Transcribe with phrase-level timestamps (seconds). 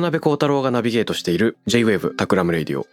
[0.00, 2.86] 渡邉康太郎がナビゲートしている J-Wave タクラムレディオ。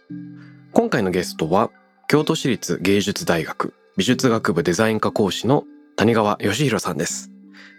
[0.72, 1.70] 今回のゲストは、
[2.06, 5.64] 京都市立芸術大学美術学部デザイン科講師の
[5.96, 7.30] 谷川嘉浩さんです。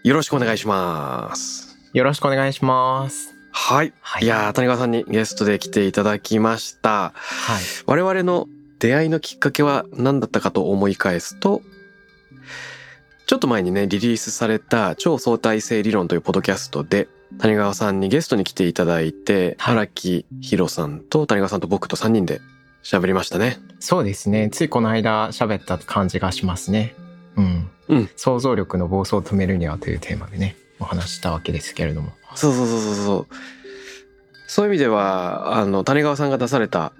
[0.03, 1.77] よろしくお願いします。
[1.93, 3.35] よろしくお願いします。
[3.51, 3.93] はい。
[4.01, 7.13] はい、いやー、谷川さんにゲストで来ていただきました。
[7.13, 7.63] はい。
[7.85, 8.47] 我々の
[8.79, 11.61] 出会いのきっかけは何だったかと思い返すと、
[13.27, 22.41] ちょっと前にね、リリースされた超相対性理論というポッドキャストで、谷川さんにゲストに来ていただいて、はい荒木宏さんと谷川さんと僕と3人で
[22.83, 23.59] 喋りましたね。
[23.79, 24.49] そうですね。
[24.49, 26.95] ついこの間喋った感じがしますね。
[27.35, 27.69] うん。
[27.87, 32.11] うん想像力の暴走を止めるにはというテーマでね、お話ししたわけですけれども。
[32.35, 33.27] そうそうそうそうそう。
[34.47, 36.93] そういう意味では、あの、谷川さんが出された、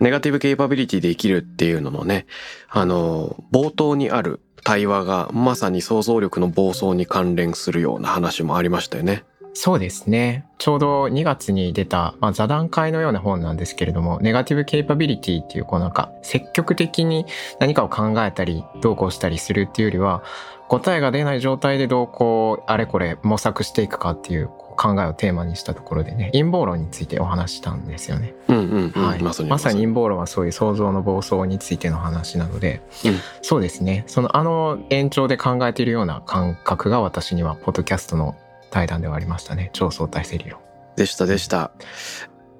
[0.00, 2.26] ネガティブケイパビリティで生きるっていうののね、
[2.68, 9.24] あの、冒頭にある対話がまさに想像力の暴走に関連するような話もありましたよね。
[9.54, 10.44] そうですね。
[10.58, 17.26] ちょうど2月に出た、まあ、座談会のような本なんですけれども、ネガティブケイパビリティっていう、こうなんか、積極的に
[17.60, 20.22] 何かを考えたり、どうこうしたりするっていうよりは、
[20.68, 28.34] 答えが出ない状態でどうこう、あれこれ模索していくかっていう考えをテーマにしたところでね、陰謀論についてお話ししたんですよね。
[28.48, 29.06] うんうんうん。
[29.06, 29.50] はい、まさに。
[29.50, 38.34] まさに陰謀論はそういう想像の暴走についての話なので、うんそうですねそのあの延長で考えているような感覚が私にはポッドキャストの
[38.72, 40.60] 対談ではありましたね超相対性理論
[40.96, 41.72] でしたでした。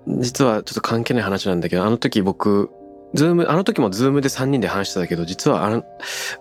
[0.06, 2.70] 実はちょっと関係ない話なんだけど、あの時僕、
[3.14, 5.84] ズーム、あの時もズームで3人で話してたけど、実はあの、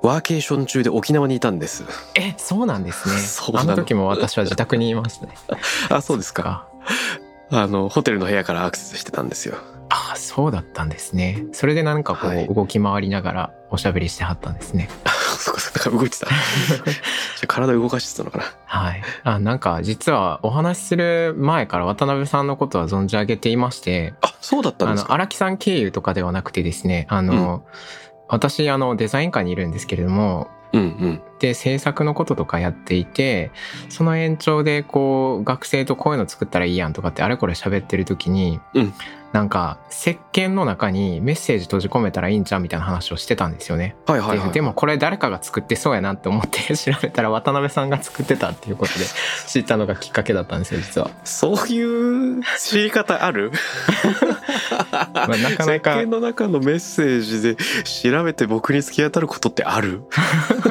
[0.02, 1.84] ワーケーション中で沖縄にいたんです。
[2.16, 5.34] えそうなんですねそあの時も私は自宅にいましたね
[5.90, 6.68] あ、そうですか。
[7.52, 9.58] あの、ホテルの部屋からアクセスしてたんですよ。
[9.94, 14.90] あそうだったんですねそれでなんかこういう動き回りながらおしゃべりしてはったんですね
[15.38, 16.28] そこそこ、だから動いてた。
[16.28, 16.36] じゃ
[17.44, 18.44] あ体動かしてたのかな。
[18.66, 25.10] はいあなんか実はお話しする前から渡辺さんのことは存じ上げていましてあ、そうだったんあですか。
[25.10, 27.64] の荒木さん経由とかではなくてですねあの、
[28.28, 31.22] 私あのデザイン科にいるんですけれどもうんうん。
[31.40, 33.52] で制作のこととかやっていて
[33.90, 38.94] その延長でこう学生とこういうの作ったらいいやんとかってあれこれ喋ってる時に、うん
[39.34, 43.96] なんか石鹸の中にメッセージ閉じ込めたらいいんちゃうみたいな話をしてたんですよね。
[44.06, 44.48] はいはいはい。
[44.50, 49.06] ででもこれ誰かが作ってそうやなって思って調べたら渡辺さんが作ってたっていうことで
[49.48, 51.10] 知ったのがきっかけだったんですよ実は。
[51.24, 53.52] そういう知り方ある？
[54.92, 60.04] まあなかなか石鹸の中のメッセージで調べて僕に突き当たることってある？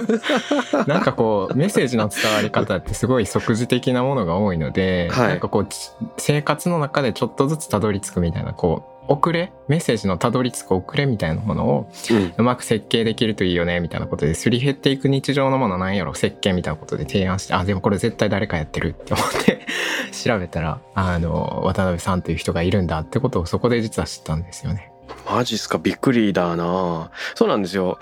[0.86, 12.34] なんかこうメッセージの伝わり方ってすごい即時的なものが多いので、はいなんかこうち生活の中でちょっとずつたどり着くみたいなこう遅れメッセージのたどり着く遅れみたいなものをうん。
[12.36, 19.66] うまく設計できるといいよねみたいなことですり減っていく日常のものなんやろ設計みたいなことで提案してあでもこれ絶対誰かやってるって思って
[20.24, 24.92] 調べたらあの渡辺さんという人がいるんだってことをそこで実は知ったんですよね。
[25.28, 25.78] マジっすか？
[25.78, 27.98] びっくりだなそうなんですよ。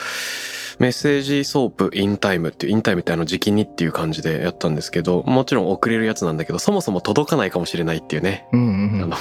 [0.79, 8.47] メッセージソープインタイムっていう、インタイムってあの時期にっていう感じでやったんですけど、もちろん遅れるやつなんだけど、そもそも届かないかもしれないっていうね。
[8.53, 9.17] うんうんうんあの、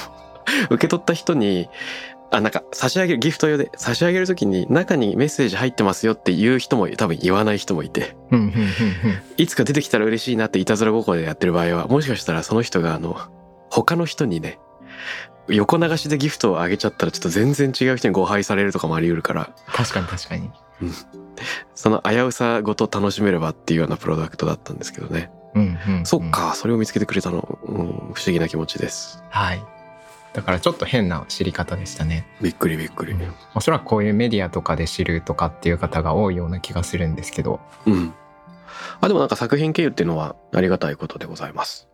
[0.70, 1.68] 受け取った人に、
[2.30, 8.16] あ、なんか差し上げる、ギフト用で差し上げるときに中にメッセージ入ってますよって言う人も多分言わない人もいて、
[9.36, 13.18] いつか出てきたら嬉しいなっていたずら心でやってる場合は、もしかしたらその人があの、
[13.70, 14.58] 他の人にね、
[15.48, 20.50] 横流しでギフトをあげちゃったらちょっと全然違う人に誤配されるとかもあり得るから、確かに確かに。
[21.74, 25.30] その危うさごと楽しめればっていうようなプロダクトだったんですけどね。
[25.54, 29.22] うんうんうんそっか、それを見つけてくれたの、うん、不思議な気持ちです。
[29.30, 29.62] はい。
[30.32, 32.26] だからちょっと変な知り方でしたね。
[32.40, 33.12] びっくりびっくり。
[33.12, 37.60] うんおそらくこういうメディアとかで知るとかっていう方が多いような気がするんですけど。
[37.86, 38.12] うん。
[39.00, 41.88] あ、でもなんか作品経由っていうのはありがたいことでございます。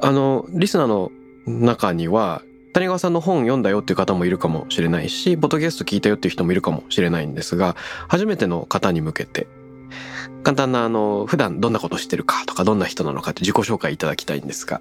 [0.00, 1.10] あの、リスナーの
[1.46, 2.42] 中には、
[2.74, 7.74] 谷川さんの本読んだよっていう方もいるかもしれないし、ポッドキャスト聞いたよっていう人もいるかもしれないんですが、
[8.08, 9.48] 初めての方に向けて、
[10.42, 14.80] 簡単なあの、普段どんなことしてるかとか、どんな人なのかって自己紹介いただきたいんですが。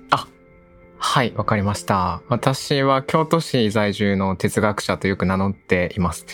[1.00, 2.22] はい、わかりました。
[2.28, 6.26] 私は京都市在住の哲学者とよく名乗っています。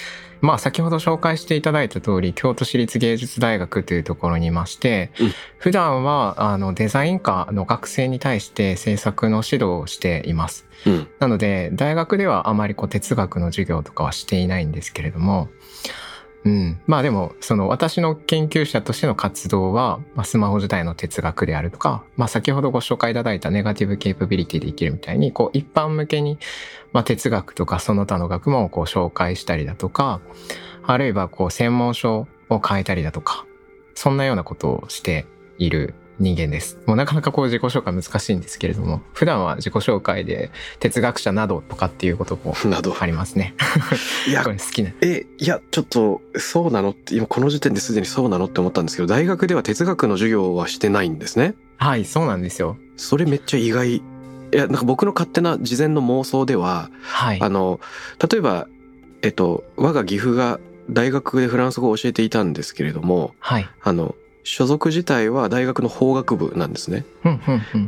[0.42, 10.66] まあ先ほど紹介していただいた通り、京都市立芸術大学というところにいまして、うん普段はあのデザイン科の学生に対して制作の指導をしています。
[10.86, 11.08] うん。
[11.20, 15.48] なので、大学ではあまりこう哲学の授業とかはしていないんですけれども、
[16.46, 16.80] うん。
[16.88, 26.38] まあでも、その私の研究者としての活動は、まあ、スマホ時代の哲学であるとか、まあ先ほどご紹介いただいたネガティブケイパビリティで生きるみたいに、こう一般向けに、
[26.92, 30.20] まあ哲学とかその他の学問をこう紹介したりだとか、
[30.86, 33.46] あるいはこう専門書を変えたりだとか、
[33.96, 35.26] そんなようなことをして
[35.58, 36.78] いる人間です。
[36.86, 42.96] もうなかなかこう自己紹介難しいんですけれども、普段は自己紹介で哲学者などとかっていうこともなど。
[43.00, 43.56] ありますね。
[44.28, 44.92] いや こ、れ好きな。
[45.02, 46.92] え、いや、ちょっと、そうなの？
[46.92, 51.56] って、今この時点ですでにそうなのって思ったんですけど、大学では哲学の授業はしてないんですね。
[51.78, 52.78] はい、そうなんですよ。
[52.96, 53.96] それめっちゃ意外。
[53.96, 54.02] い
[54.52, 57.42] や、なんか僕の勝手な事前の妄想では、はい。
[57.42, 57.80] あの、
[58.30, 58.68] 例えば、
[59.24, 63.68] えっと、我が岐阜が大学でフランス語を教えていたんですけれども、はい。
[63.82, 67.06] あの、所属自体は大学の法学部なんですね。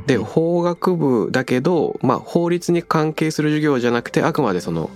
[0.07, 4.89] で、法学部だけど、まあ、法律に関係する授業じゃなくて、あくまでその、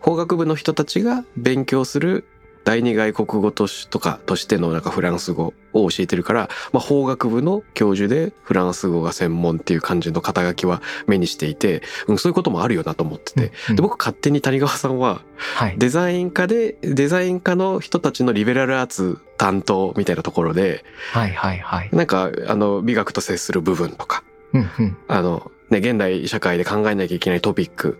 [0.00, 2.24] 法学部の人たちが勉強する
[2.66, 13.52] 第二外国語としとかとしてのなんかフランス語を教えてるから、まあ、法学部の教授でフランス語が専門っていう感じの肩書きは目にしていて、うん、そういうこともあるよなと思ってて。
[13.70, 15.78] うんで、僕勝手に谷川さんははい。
[15.78, 21.90] デザイン科で、デザイン科の人たちのリベラルアーツ担当みたいなところで、はいはいはい。
[21.92, 24.22] なんか、あの、美学と接する部分とか、
[24.52, 24.96] うんうん。
[25.08, 27.98] あの、ね、現代社会で考えなきゃいけないトピック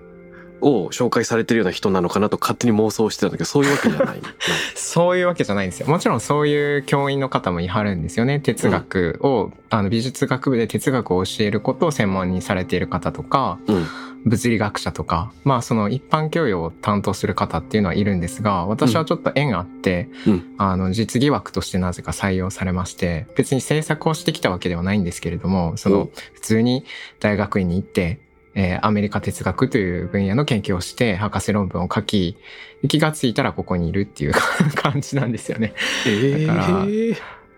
[0.60, 4.20] を紹介されてるような人なのかなと勝手に妄想してたんだけど、そういうわけじゃない。
[4.74, 5.88] そういうわけじゃないんですよ。
[5.88, 8.40] もちろんそういう教員の方もいはるんですよね。
[8.40, 13.86] 哲学を、あの美術学部で哲学を教えることを専門にされている方とか、うん。
[14.24, 20.54] 物理学者とか、まあその一般教養を担当する方っていうのはいるんですが、私はちょっと縁があって、うん。
[20.58, 26.84] あの実技枠としてなぜか採用されまして、別に制作をしてきたわけではないんですけれども、そおの普通に
[27.20, 28.20] 大学院に行って、
[28.54, 32.36] えーアメリカ哲学という分野の研究をして博士論文を書き、
[32.88, 34.32] 気がついたらここにいるっていう
[34.74, 35.74] 感じなんですよね。
[36.06, 36.86] ええだから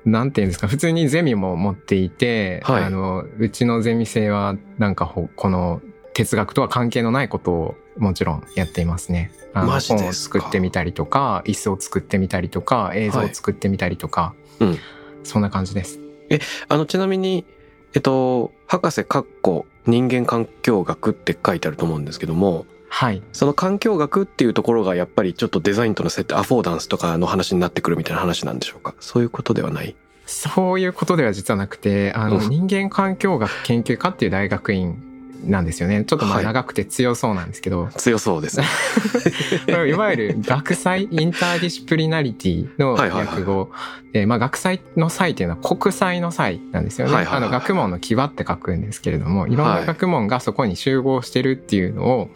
[0.05, 2.85] なんていうんですか、普通にゼミも持っていて、はい。
[2.85, 5.83] あの、うちのゼミ生はなんかほこの
[6.19, 9.31] 哲学とは関係のないことをもちろんやっていますね。
[9.55, 10.41] あのマジですか？
[10.41, 14.79] 本を作ってみたりとか、椅子を作ってみたりとか、映像を作ってみたりとか、うん
[15.23, 16.00] そんな感じです。
[16.69, 17.44] あの、ちなみに、
[17.94, 23.23] えっと、博士かっこ人間環境学って書いてあると思うんですけども、はい。
[23.32, 28.94] その環境学っていうところがやっぱりちょっとデザインとの設定、アフォーダンスとかの話になってくるみたいな話なんでしょうか？
[28.99, 29.94] そういうことではない？
[30.26, 35.03] そういうことでは実はなくて、あの、うん人間環境学研究科っていう大学院
[35.44, 36.05] なんですよね。
[36.05, 38.67] ちょっとまあはい長くて強そうなんですけど、強そうですね。
[39.88, 43.70] いわゆる学祭インターディシプリナリティのはいはいはい訳語
[44.12, 47.14] で、まあ、学祭の祭っていうのは国際の祭なんですよね。
[47.14, 52.31] はいはいはいあの学問の際って書くんですけれどもいろんな学問がそこに集合してるっていうのを、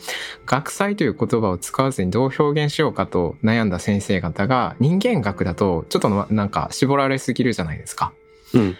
[0.47, 8.13] 学祭という言葉を使わずにどう表現しようかと悩んだ先生方が人間学だとちょっとのなんか絞られすぎるじゃないですか。
[8.55, 8.77] うん。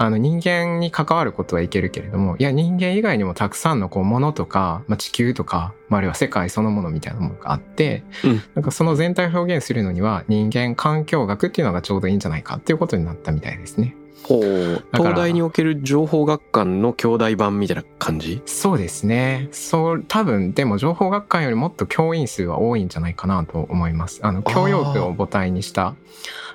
[0.00, 13.96] あの人間に関わることはいけるけれども、いや人間以外にもたくさんのこうものとか、まあ、地球とか、まあ、あるいは世界そのものみたいなものがあって、うんなんかその全体を表現するのには人間環境学っていうのがちょうどいいんじゃないかっていうことになったみたいですね。
[14.24, 18.42] 東大における情報学館の兄弟版みたいな感じ？
[18.44, 19.48] そうですね。
[19.52, 24.20] そう、多分でも情報学館よりもっと教員数は多いんじゃないかなと思います。
[24.22, 25.94] あの、教養部を母体にした、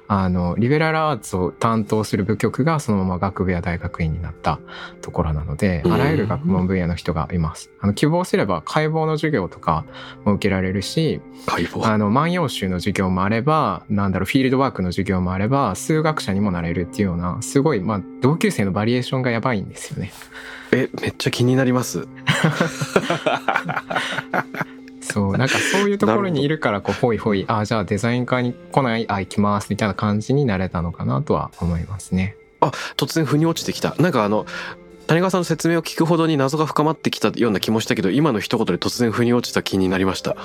[0.08, 4.60] あの、リベラルアーツを担当する部局がそのまま学部や大学院になった
[5.02, 7.72] ところなので、うんあらゆる学問分野の人がいます。
[7.80, 9.86] あの、希望すれば解剖の授業とか
[10.26, 11.86] も受けられるし、解剖。
[11.86, 20.12] あの、万葉集の授業もあれば、なんだろう、フィールドワークの授業もあれば、数学者にもなれるっていうような、すごい、まあ、同級生のバリエーションがやばいんですよね。
[20.72, 22.08] え、めっちゃ気になります。
[25.02, 32.38] そう、なんかそういうところにいるから、こう、ほいほい、ああ、じゃあデザイン科に来ない、あ、行きます、みたいな感じになれたのかなとは思いますね。
[32.98, 33.94] 突然腑に落ちてきた。
[34.00, 34.48] なんかあの、
[35.06, 40.36] 谷川さんの説明を聞くほどに謎が深まってきたような気もしたけど、今の一言で突然腑に落ちた気になりました。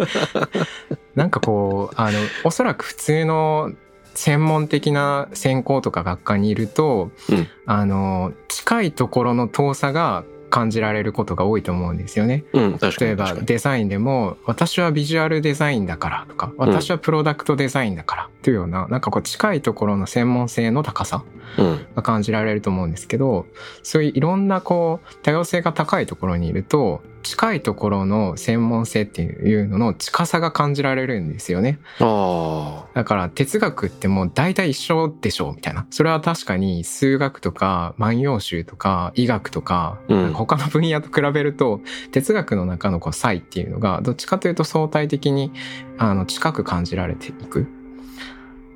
[1.16, 3.72] なんかこう、あの、おそらく普通の
[4.14, 12.44] 専門的な専攻とか学科にいると、うんあの、近いところの遠さが感じられることが多いと思うんですよね。
[12.52, 13.34] うん、例えば。
[13.34, 21.24] デザインでも私はビジュアルデザインだからとか私はプロダクトデザインだからというようななんかこう近いところの専門性の高さ
[21.58, 23.46] うん、が感じられると思うんですけど
[23.82, 31.78] そういういろんなこう多様性が高いところにいると近いところの専門性っていうのの近さが感じられるんですよね。
[32.00, 35.86] あだから哲学ってもう大体一緒でしょうみたいな。
[35.90, 41.80] それは確かに数学とか万葉集とか医学とか、うんなんか他の分野と比べると
[42.12, 45.52] 哲学の中のこう差異っていうのがどっちかというと相対的に
[45.98, 47.66] あの近く感じられていく。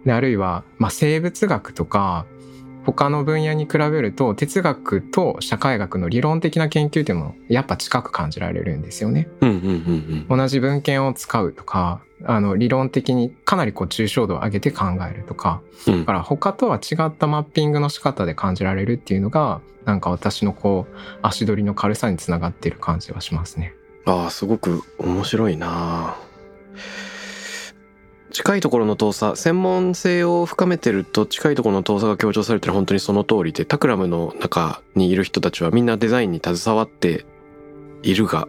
[0.06, 2.26] であるいは、まあ、生物学とか
[2.86, 9.28] 他の分野に比べると哲学と社会学の理論的な研究っていうのもやっぱ近く感じられるんですよね。
[9.40, 10.38] あ、うんうんうんうん。
[10.38, 23.74] 同じ文献を使うとかあの理論的にかなりこう抽象度を上げて考えるとかうんだから他とは違ったマッピングの仕方で感じられるっていうのがなんか私のこう足取りの軽さにつながっている感じはしますね。
[24.04, 26.16] ああ、すごく面白いな
[28.36, 37.24] 近いところの遠さ、専門性を深めてると近いところの遠さが強調されてる本当にその通りで、タクラムの中にいる人たちはみんなデザインに携わって
[38.02, 38.46] いるが、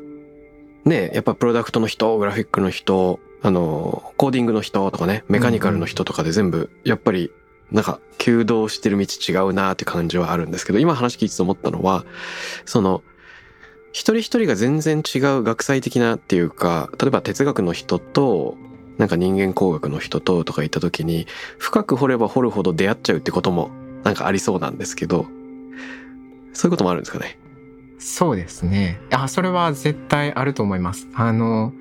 [0.84, 7.32] ねやっぱプロダクトの人、グラフィックの人、あの、コーディングの人とかね、メカニカルの人とかで全部、やっぱり、
[7.72, 12.04] なんか、弓道してる道違うなって感じはあるんですけど、今話聞いてて思ったのは、
[12.66, 13.04] その、
[13.94, 18.58] 一人一人が全然違う学際的なっていうか、例えば哲学の人と、
[18.98, 21.28] なんか人間工学の人ととか言った時に、
[21.58, 23.70] 深く掘れば掘るほど出会っちゃうってことも
[24.04, 25.28] なんかありそうなんですけど、
[26.54, 27.38] そういうこともあるんですかね？
[28.00, 29.00] そうですね。
[29.12, 31.08] あ、それは絶対あると思います。
[31.14, 31.74] あの、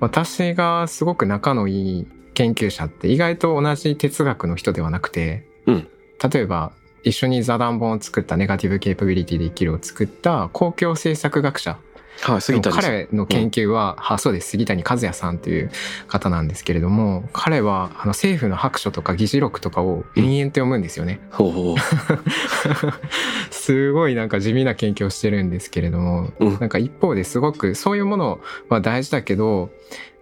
[0.00, 5.88] 私がすごく仲のいい研究者って意外と同じ哲学の人ではなくて、うん
[6.32, 11.76] 例えば一緒に座談本を作ったネガティブ・ケイパビリティで生きるを作った公共政策学者
[12.22, 12.74] はい、杉谷。
[12.74, 15.70] 彼の研究は、あそうです杉谷和也さんという
[16.06, 21.20] 方なんですけれども彼はあの政府の白書とか議事録とかを延々と読むんですよね。
[21.30, 21.76] ほうほう。
[23.50, 29.70] すごいなんか地味な研究をしてるんですけれども、うんなんか一方ですごくそういうものは大事だけど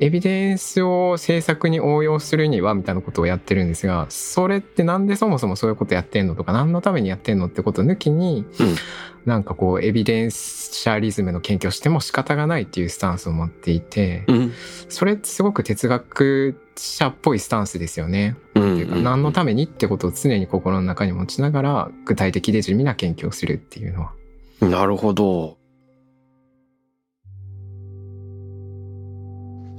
[0.02, 8.76] エビデンスを政策に応用するにはみたいなことをやってるんですがそれってなんでそもそもそういうことやってんのとか何のためにやってんのってことを抜きに、うん
[9.24, 14.52] なんかこうエビデンスシャリズムの研究をしても仕方がないっていうスタンスを持っていて、うん。
[14.88, 18.36] それってすごく哲学者っぽいスタンスですよね。
[18.56, 18.74] うん。
[18.74, 24.12] っていうか何のためにってことを常に心の中に持ちながら具体的で地味な研究をするっていうのは。
[24.60, 25.56] なるほど。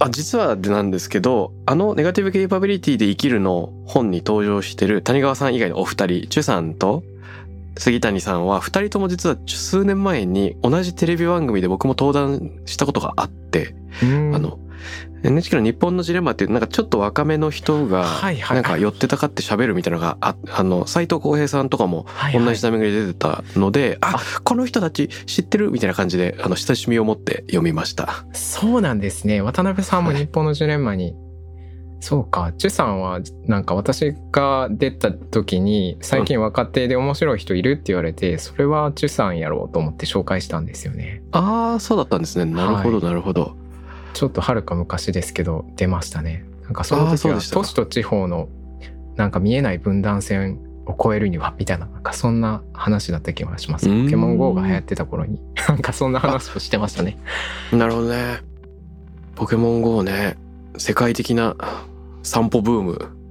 [0.04, 7.04] あ、実はでなんですけど、あのネガティブケイパビリティで生きるの本に登場してる谷川さん以外のお二人、チュさんと
[7.78, 14.06] 杉谷さんは二人とも実は数年前に同じテレビ番組で僕も登壇したことがあって、あ
[14.40, 14.60] の、
[15.24, 28.26] NHK の日本のジレンマっていうなんかちょっと若めの人がはいはいなんか寄ってたかって喋るみたいなのがああの斎藤浩平さんとかもはいはい同じタイミングで出てたので、あこの人たち知ってるみたいな感じであの親しみを持って読みました。
[28.34, 29.42] そうなんですね。
[29.42, 31.16] 渡辺さんも日本のジレンマに。
[32.04, 32.52] そうか。
[32.58, 41.24] チュさんは、なんか私が出た時に、最近若手で面白い人いるって言われて、それはチュさんやろうと思って紹介したんですよね。
[41.32, 42.44] ああそうだったんですね。
[42.44, 43.56] なるほど、はいなるほど。
[44.14, 46.46] ちょっとはるか昔ですけど、出ましたね。
[46.64, 48.48] なんかその時は、都市と地方の、
[49.16, 53.86] なんか見えない分断線を超えるには、みたいな、なんかそんな話だった気がします。
[53.86, 57.18] ポケモン GO が流行ってた頃に、なんかそんな話をしてましたね。
[57.74, 58.42] なるほどね。
[59.36, 60.38] ポケモン GO ね
[60.78, 61.56] 世界的な
[62.22, 63.23] 散歩ブーム。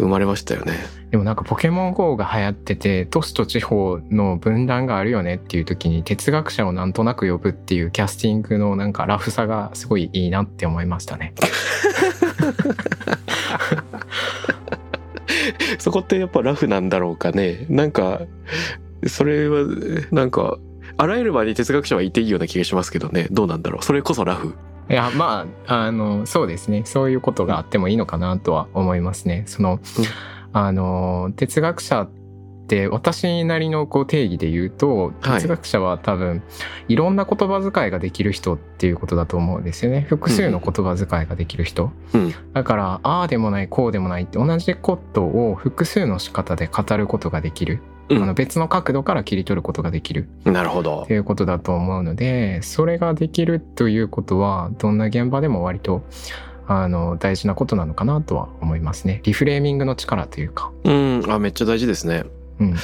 [0.00, 0.74] 生まれましたよね。
[1.10, 11.34] でもなんかポケモン GO が流行ってて都市と地方の分断があるよねっていう時に哲学者をなんとなく呼ぶっていうキャスティングのなんかラフさがすごいいいなって思いましたね。
[15.78, 17.66] そこってやっぱラフなんだろうかね。
[17.68, 18.20] なんか、
[19.06, 19.64] それは、
[20.10, 20.58] なんか、
[20.96, 23.28] あらゆる場に哲学者はいていいような気がしますけどね。
[23.30, 23.84] どうなんだろう。
[23.84, 24.54] それこそラフ。
[24.90, 26.82] いやまああのそうですね。
[26.84, 29.44] そういうことがあってもいいのかなとは思いますね。
[29.46, 29.78] その、
[30.52, 32.10] あの哲学者っ
[32.66, 35.40] て私なりのこう定義で言うとはい。
[35.40, 36.42] 哲学者は多分
[36.88, 40.02] いろんな言葉遣いができる人っていうことだと思うんですよね。
[40.08, 42.34] 複数の言葉遣いができる人、うん。
[42.52, 50.28] だからああでもないこうでもないって同じことを複数の仕方で語ることができる、うんあの別の角度から切り取ることができる。
[50.44, 51.02] なるほど。
[51.04, 51.14] って。
[51.14, 56.02] いうことだと思うのでそれができるということはどんな現場でも割と
[56.66, 59.20] あの大事なことなのかなとは思いますね。
[59.24, 60.70] リフレーミングの力というか。
[60.84, 62.24] うん、あ、めっちゃ大事ですね。
[62.60, 62.74] うんうん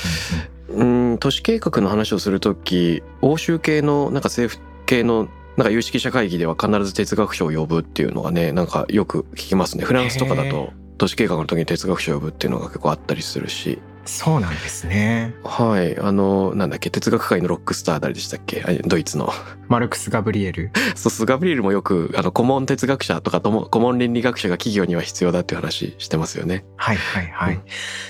[0.70, 0.78] うん。
[0.78, 9.84] うん、ん都市計画の話をするとき欧州系のなんか政府系のなんか有識者会議では必ず哲学者を呼ぶっていうのがねなんかよく聞きますね。
[9.84, 15.34] フランスとかだへと都市計画の時に哲学者を呼ぶっていうのが結構あったりするしそうなんですね。
[15.44, 18.62] はいあのなんだっけ哲学界のロックスター誰でしたっけ？
[18.66, 19.32] あドイツの
[19.68, 20.70] マルクス・ガブリエル。
[20.94, 27.54] そうスガブリエルもよくあの顧問哲学者とかとも顧問倫理学者が企業には必要だっていう話してますよねはいはいはい。
[27.54, 27.60] うん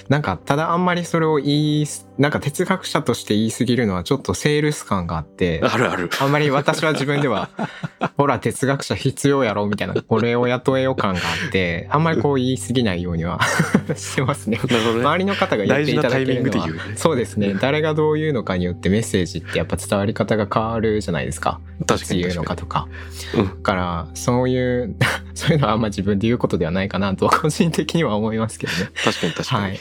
[0.09, 7.51] なんか、ただあんまりそれを言いす、なんか哲学者として言い過ぎるのはちょっとセールス感があって、あるあるあんまり私は自分では、
[8.17, 13.41] ほら哲学者必要やろみたいな、これを雇えよ感があって、あんまりこう言い過ぎないようには
[13.97, 14.59] してますね。
[14.59, 17.55] なるほどね周りの方が言ねそうですね。
[17.55, 21.61] 誰がどう言うのかによってメッセージってやっぱ伝わり方が変わるじゃないですか。
[21.87, 22.89] 確かに言うの確かかとか。
[23.37, 24.97] うんだから、そういう、
[25.35, 28.79] そういうのはあんま自分で言うことではないかなと、個人的には思いますけどね。
[28.81, 29.81] に 確かに確かに、はい。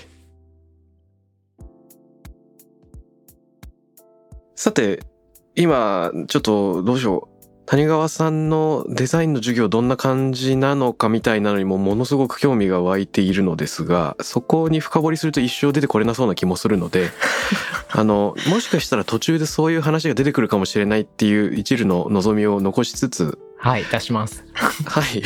[4.55, 5.00] さて
[5.55, 7.34] 今ちょっとどうしよう
[7.65, 17.10] 谷川さんのデザインの授業どんな感じなのかみたいなのにもものすごく興味が湧いているのですがそこに深掘りすると一生出てこれなそうな気もするので
[17.91, 24.45] あのもしかしたら途中でそういう話が出てくるかもしれないっていう一縷の望みを残しつつはい、出します。
[24.86, 25.24] はい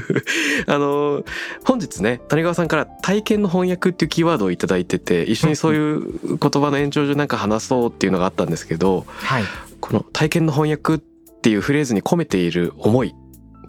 [0.66, 1.22] あの
[1.64, 9.44] 本日ね谷川さんから体験の翻訳っていうキーワードをいただいてて一緒にそういう言葉の延長上なんか話そうっていうのがあったんですけどはい。
[9.80, 11.13] この体験の翻訳って
[11.50, 13.14] いうフレーズに込めている思い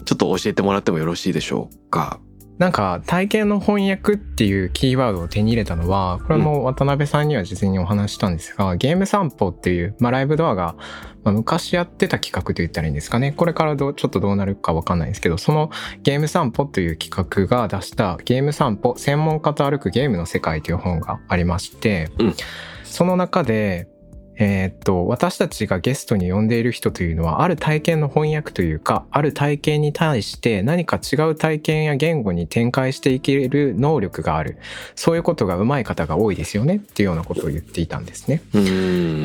[0.05, 2.19] ちょっと教えてもらってもよろしいでしょうか？
[2.57, 10.75] なんか体験の翻訳っていうキーワードを手に入れたのはこれも渡辺さんには事前にお話ししたんですが、ゲーム散歩っていう、まあ、ライブドアが、
[11.25, 13.33] まあ、昔やってた企画と言ったらいいんですかね。
[13.33, 15.69] これからどうちょっとどうなるかわかんないんですけどその
[16.03, 22.35] ゲーム散歩という企画が出したゲーム散歩専門家と歩くゲームの世界という本がありまして、うん。
[22.85, 23.89] その中で
[24.37, 34.57] えーっと、私たちがゲストに呼んでいる人というのは、ある体験の翻訳というか、ある体験に対して何か違う体験や言語に展開していける能力がある。
[34.95, 38.41] そういうことが上手い方が多いですよねっていうようなことを言っていたんですね。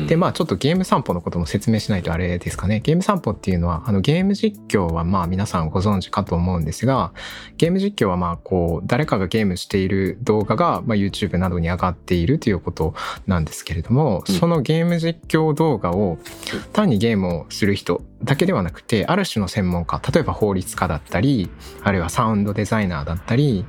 [0.07, 2.79] で、まあちょっとゲーム散歩のことも説明しないとあれですかね。
[2.79, 7.11] ゲーム散歩っていうのは、あのゲーム実況はまあ皆さんご存知かと思うんですが、
[7.57, 12.93] ゲーム実況はまあこう、誰かがゲームしている動画がまあ YouTube などに上がっているということ
[13.27, 16.17] なんですけれども、うんそのゲーム実況動画を
[16.73, 21.49] 単にゲームをする人だけではなくて、ある種の専門家、例えば法律家だったり、
[21.83, 23.65] あるいはサウンドデザイナーだったり、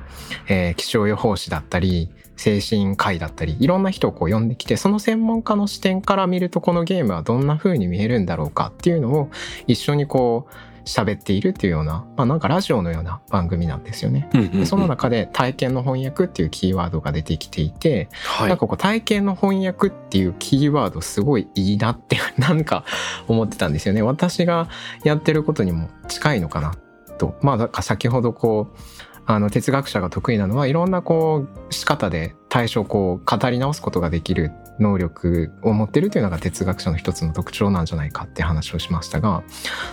[0.47, 9.29] えー気象予報士だったり、精神科医だったり、いろんな人をこう呼んできて、その専門家の視点から見ると、このゲームはどんな風に見えるんだろうかっていうのを
[9.67, 14.29] 一緒にこう喋っているっていうような、まあなんかラジオのような番組なんですよね。
[14.33, 22.83] うんうんうんでその中で体験の翻訳っていうキーワードが出てきていて、はいなんかこう体験の翻訳っていうキーワードすごいいいなって なんか
[23.27, 24.01] 思ってたんですよね。
[24.01, 24.67] 私が
[25.03, 26.75] やってることにも近いのかな
[27.17, 27.35] と。
[27.41, 28.77] まあだから先ほどこう
[29.25, 39.43] あの哲学者が得意なのはいろんなこう仕方で対象をこう語り直すことができる能力を持ってるというのが哲学者の一つの特徴なんじゃないかって話をしましたが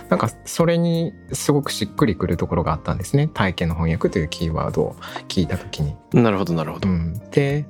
[0.09, 4.95] なんかそれにすごくしっくりくるところがあったんですね体験の翻訳というキーワードを
[5.27, 5.95] 聞いた時に。
[6.13, 7.65] なるほどなるほど、うん、でで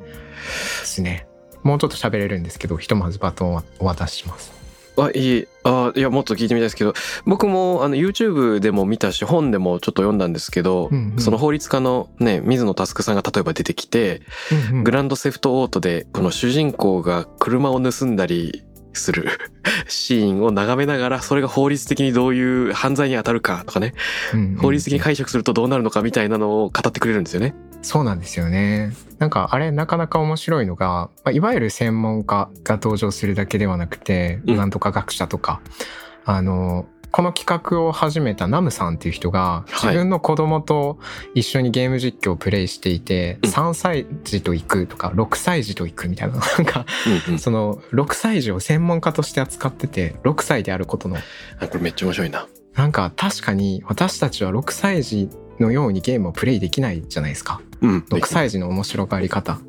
[0.85, 1.27] すね
[1.63, 4.60] もうちょっと喋れるんですけどひとまずバトンをお渡しします。
[4.97, 5.47] あいい。
[5.63, 6.93] あいやもっと聞いてみたいですけど
[7.25, 11.19] 僕もあの YouTube でも見たし本でもちょっと読んだんですけど、うんうん。
[11.19, 14.21] その法律家のね水野佑さんが例えば出てきて、
[14.71, 14.83] うんうん。
[14.83, 19.29] グランドセフトオートでこの主人公が車を盗んだりする
[19.87, 23.93] シーンを眺めながらそれが法律的にどういう犯罪に当たるかとかね。
[24.33, 27.55] うんうん法律的に解釈するとどうなるのかみたいなのを語ってくれるんですよね。
[27.81, 28.93] そうなんですよね。
[29.19, 34.57] なんかあれなかなか面白いのが、まあ、いわゆる専門家が登場するだけではなくて、うん。
[34.57, 35.61] なんとか学者とか
[36.25, 39.87] あのこの企画を始めたナムさんっていう人がはい。
[39.87, 40.99] 自分の子供と
[41.35, 43.49] 一緒にゲーム実況をプレイしていて、うん。
[43.49, 46.85] 3歳児と行くとか6歳児と行くみたいな なんか
[47.27, 47.39] うんうん。
[47.39, 51.17] その6歳児を専門家として扱ってて6歳であることの。
[51.59, 52.47] あこれめっちゃ面白いな。
[52.75, 55.29] なんか確かに私たちは6歳児
[55.61, 57.61] のようにゲームをプレイできないじゃないですか。
[57.81, 59.59] うん、6歳児の面白がり方。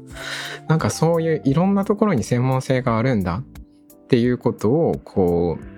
[0.68, 3.42] なんかそういういろんなところに専門性があるんだっ
[4.08, 5.72] ていうことをこう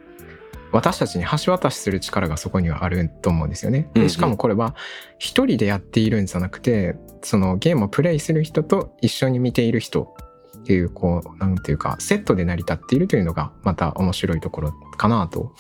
[0.72, 3.88] 私たちに橋渡しする力がそこにはあると思うんですよね。
[3.94, 4.74] でしかもこれは
[5.18, 10.14] 一人でやっているんじゃなくてそのゲームをプレイする人と一緒に見ている人
[10.58, 15.52] っていうこうなんていうかセットで成り立っているというのがまた面白いところかなと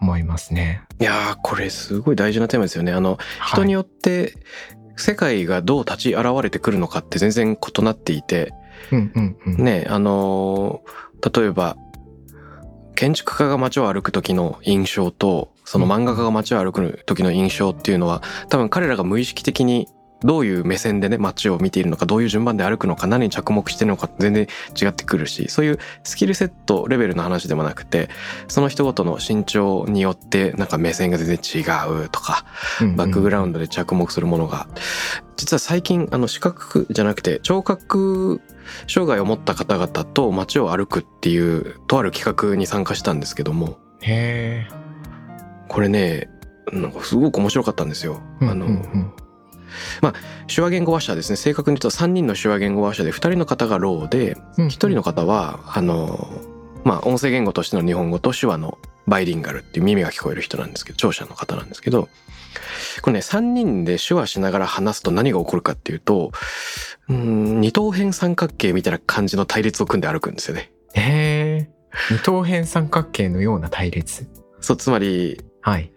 [0.00, 0.82] 思いますね。
[1.00, 2.92] いやーこれすごい大事なテーマですよね。
[2.92, 4.34] あの人によよって
[4.96, 8.52] 世界がどう立ち現れてくるのかって全然異なっていて
[8.90, 9.64] うんうんうん。
[9.64, 11.06] ねあのー
[11.40, 11.76] 例えば
[12.94, 19.88] 建築家が街を歩く時の印象とその漫画家が街を歩く時の印象っていうのは多分彼らが無意識的に
[20.20, 24.46] どういう目線でね街を見ているのかどういう順番で歩くのか何に着目してるのか全然
[24.80, 28.08] 違ってくるしそういうスキルセットレベルの話でもなくて
[28.48, 31.60] その人ごとの身長によってなんか目線が全然違
[32.04, 32.44] うとか
[32.96, 34.66] バックグラウンドで着目するものが
[35.36, 38.40] 実は最近あの視覚じゃなくて聴覚
[38.88, 44.68] 障害を持った方々と街を歩くっていうとある企画に参加したんですけどもへえ。
[45.68, 46.30] これね
[46.72, 48.20] なんかすごく面白かったんですよ。
[48.40, 49.12] あの、うんうん
[50.46, 56.28] 手話言語話者ですね正確に言うと3人の手話言語話者で2人の方がろうでうん1人の方はあの
[56.84, 62.08] まあ音声言語としての日本語と手話のバイリンガルっていう耳が聞こえる人なんですけど聴者の方なんですけど
[63.02, 66.32] これね3人で手話しながら話すと何が起こるかっていうと
[67.08, 70.72] うん二等辺三角形みたいな感じの対立を組んで歩くんですよね。
[70.94, 71.70] へえ。
[72.10, 74.28] 二等辺三角形のような対立。
[74.60, 75.92] そうつまりはい。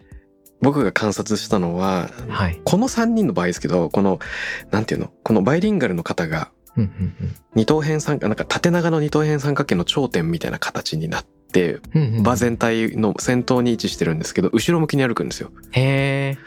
[0.62, 2.60] 僕が観察したのははい。
[2.64, 4.18] この3人の場合ですけどこの
[4.70, 5.10] なんていうの？
[5.22, 6.50] このバイリンガルの方が
[7.54, 11.80] 二等辺三なんか縦長の二等辺三角形の頂点みたいな形になって。
[12.22, 15.50] 場全体の先頭に位置してるんですけど後ろ向きに歩くんですよ。
[15.72, 16.38] へえ。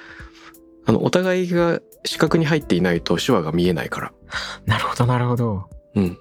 [0.86, 4.14] あのお互いが視覚に入っていないと手話が見えないから。
[4.66, 5.70] なるほどなるほど。
[5.96, 6.18] うん。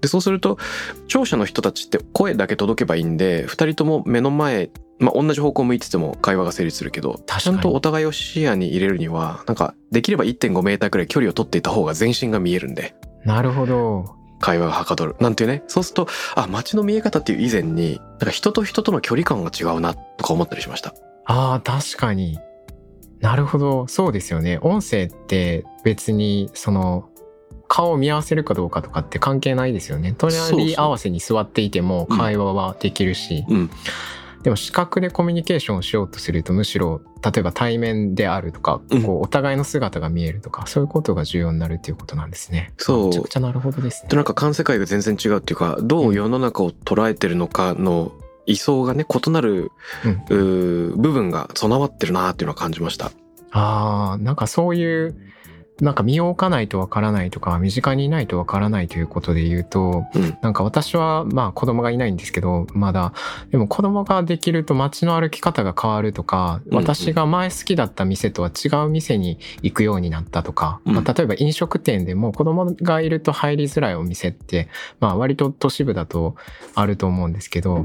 [0.00, 0.58] でそうすると
[1.06, 14.16] 聴者の人たちって声だけ届けばいいんで二人とも目の前まあ同じ方向向いてても会話が成立するけどちゃんとお互いを視野に入れるにはなんかできれば1.5メーターくらい距離を取っていた方が全身が見えるんでなるほど。
[14.38, 20.94] 会話がはかどるなんていうねそうするとあ街の見え方っていう以前になんか人と人との距離感が違うなとか思ったりしました
[21.26, 22.38] ああ、確かに。
[23.20, 23.86] なるほど。
[23.88, 24.58] そうですよね。
[24.62, 27.08] 音声って別に、その、
[27.68, 30.14] 顔を見合わせるかどうかとかって関係ないですよね。
[30.16, 33.70] 隣合わせに座っていてもうん会話はできるし、うん
[34.46, 42.72] でも視覚でコミュニケーションをしようとするとむしろ例えば対面であるとか、うんこうお互いの姿が見えるとかそういうことが重要になるっていうことなんですね。
[42.76, 44.14] そうめちゃくちゃなるほどですねで。
[44.14, 48.12] なんか感世界が全然違うっていうかどう世の中を捉えてるのかの
[48.46, 49.72] 位相がね異なる、
[50.30, 53.10] うん部分が備わってるなっていうのは感じました
[53.50, 55.16] ああ、なんかそういう、
[55.80, 60.38] なんか身を置かないとわからないとか、身近にいないとわからないということで言うと、うん。
[60.40, 63.12] なんか私はまあ子供がいないんですけど、まだ、
[63.50, 66.78] でも子供ができると街の歩き方が変わるとか、うん。
[66.78, 70.94] うん私が前好きだった店とは違う店に行くようになったとか、うん。
[70.94, 74.68] まあ、例えば飲食店でも子供がいると入りづらいお店って、
[75.00, 76.36] まあ割と都市部だと
[76.74, 77.84] あると思うんですけど、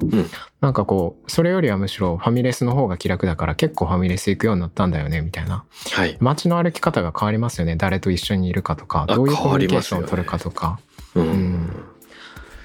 [0.61, 5.65] なんかこう、それよりはむしろファミレスの方が気楽だから結構ファミレス行くようになったんだよね、みたいな。
[5.91, 7.75] はい、街の歩き方が変わりますよね。
[7.75, 10.79] 誰と一緒にいるかとか、あどういうコミュニケーションを取るかとか。
[11.15, 11.73] うんうん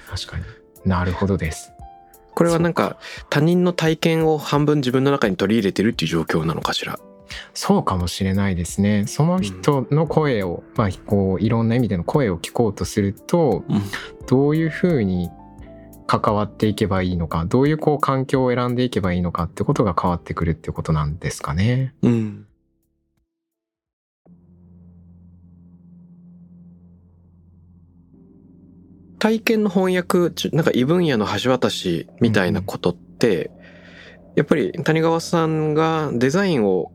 [0.09, 0.43] 確かに。
[0.85, 1.73] なるほどです。
[2.35, 2.97] これはなんか
[3.31, 6.99] 他人の体験を半分自分の中に取り入れてるっていう状況なのかしら？
[7.55, 9.05] そうかもしれないですね。
[9.07, 13.81] その人の声を、まあ、こう、いろんな意味での声を聞こうとすると、うん
[14.27, 15.29] どういうふうに
[16.07, 21.93] 関わっていけばいいのか、どういうこう環境を選んでいけばいいのかってことが変わってくるってことなんですかね。
[22.01, 22.47] うん
[29.19, 33.49] 体験の翻訳なんか異分野の橋渡しみたいなことって、
[34.35, 36.91] やっぱり谷川さんがデザインを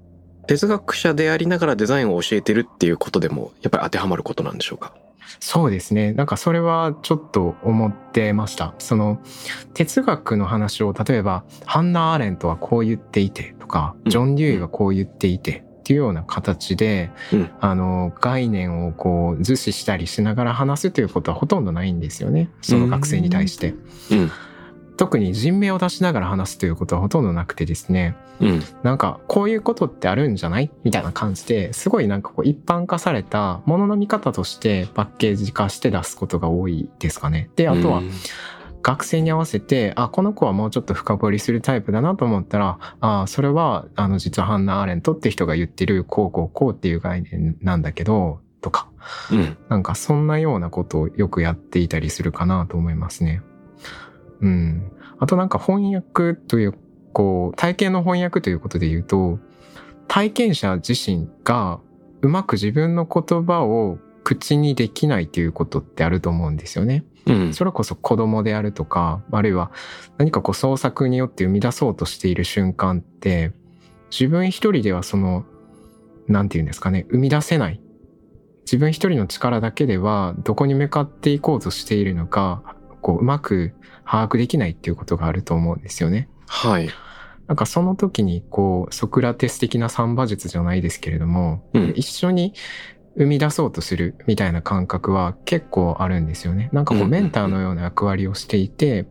[0.47, 4.95] 哲学者でありながらデザインを教えてるっていうことでもやっぱり当てはまることなんでしょうか？
[5.41, 6.13] そうですね。
[6.13, 8.75] なんかそれはちょっと思ってました。
[8.79, 9.21] その
[9.75, 22.51] 哲学の話を例えばハンナ・アーレントはこう言っていてとか、うんジョン・デューイがこう言っていてっていうような形で、うんあの概念をこう図示したりしながら話すということはほとんどないんですよね。
[22.61, 23.75] その学生に対して。
[24.11, 24.31] うん
[25.03, 28.15] 特に人名を出しながら話すということはほとんどなくてですね。
[28.41, 37.51] うんなんかこういうことってあるんじゃないみたいな感じですごいなんかこう一般化されたものの見方としてパッケージ化して出すことが多いですかね。
[37.57, 38.11] であとはうん
[38.85, 48.89] 学生に合わせてあこの子はもうちょっと深掘りするタイプだなと思ったらあそれはあの実はハンナ・アーレントって人が言ってるこうこうこうっていう概念なんだけどとか
[49.33, 53.43] うんなんかそんなようなことをよくやっていたりするかなと思いますね。
[54.43, 54.93] うん。
[55.19, 56.75] あとなんか翻訳という、
[57.13, 59.39] こう、体験の翻訳ということで言うと、
[60.09, 61.81] 体験者自身が
[62.21, 67.05] うまく自分の言葉を口にできないということってあると思うんですよね。
[67.27, 69.71] うんそれこそ子供であるとか、あるいは
[70.19, 73.53] 何かこう創作によって生み出そうとしている瞬間って、
[74.11, 75.45] 自分一人ではその、
[76.27, 77.81] なんて言うんですかね、生み出せない。
[78.65, 83.75] 自分一人の力だけではどこに向かっていこうとしているのか、こううまく
[84.07, 86.29] 把握できないっていうことがあると思うんですよね。
[86.47, 86.89] はい。
[87.49, 92.55] なんかその時にこうソクラテス的な三馬術じゃないですけれども、うん一緒に
[93.17, 96.71] 生み出そうとするみたいな感覚は結構あるんですよね。
[96.73, 99.07] なんかこうメンターのような役割をしていて、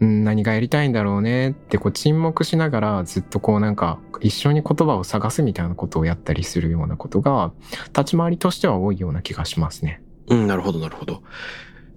[0.00, 7.52] うん、何がやりたいんだろうねってこう沈黙しながらずっとこうなんか一緒に言葉を探すみたいなことをやったりするようなことが
[7.96, 10.02] 立ち回りとしては多いような気がしますね。
[10.30, 11.22] うん、なるほど、なるほど。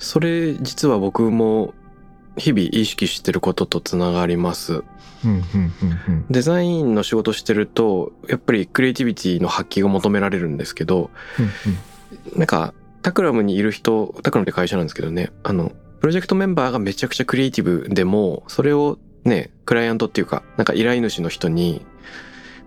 [0.01, 1.73] それ、実は僕も
[2.35, 4.83] 日々意識してることとつながります。
[6.29, 21.85] デザインの仕事してると、やっぱりクリエイティビティの発揮が求められるんですけど、うんなんか、タクラムにいる人、タクラムって会社なんですけどね、あの、プロジェクトメンバーがめちゃくちゃクリエイティブでも、それをね、クライアントっていうか、なんか依頼主の人に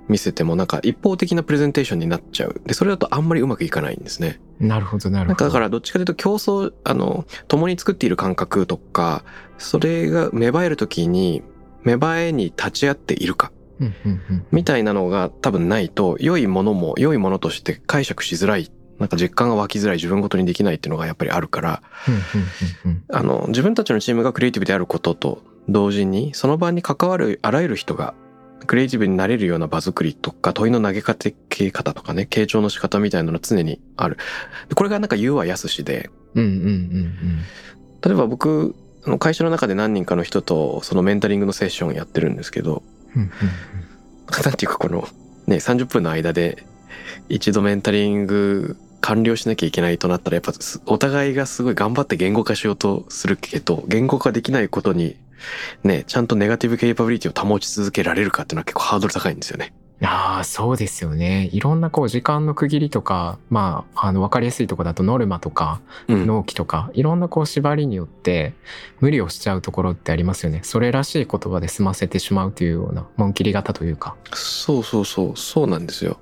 [0.08, 2.60] 見せても、なんか一方的なプレゼンテーションになっちゃう。
[2.66, 4.38] で、それだとあんまりうまくいかないんですね。
[4.38, 5.44] うんなるほどなるほど。
[5.44, 9.24] だからどっちかというと競争、あの、共に作っている感覚とか、
[9.58, 11.42] それが芽生えるときに、
[11.82, 13.52] 芽生えに立ち会っているか、
[14.52, 21.82] みたいなのが多分ないと、良いものも良いものとして解釈しづらい、なんか実感が湧きづらい自分ごとにできないっていうのがやっぱりあるから、
[23.12, 28.14] あの、自分たちのチームがクリエイティブであることと同時に、その場に関わるあらゆる人が、
[28.64, 34.18] クリエイティブになれるような場作りとか、問いの投げかけ方とかね、傾聴の仕方みたいなのが常にある。
[34.68, 37.12] でこれがなんか言うはやすしで、うんうんうん
[38.03, 38.74] 例えば僕、
[39.18, 42.83] 会社の中で何人かの人とそのメンタリングのセッションやってるんですけど、
[43.16, 43.31] うんうん
[44.44, 45.07] なんていうかこの
[45.46, 46.66] ね、30分の間で
[47.29, 55.16] 一度メンタリング完了しなきゃいけないとなったらやっぱすお互いがすごい頑張って言語化しようとするけど、言語化できないことに
[55.83, 59.72] ね、ちゃんとネガティブケイパビリティを保ち続けられるかっていうのは結構ハードル高いんですよね。
[60.02, 61.48] ああ、そうですよね。
[61.52, 66.26] いろんなこう時間の区切りとか、まあ、あの、わかりやすいところだとノルマとか、うん。
[66.26, 68.54] 納期とか、いろんなこう縛りによって
[69.00, 70.61] 無理をしちゃうところってありますよね。
[70.64, 74.16] それらしい言葉で済ませてしまうというような、紋切り型というか。
[74.33, 76.18] そうそうそう、そうなんですよ。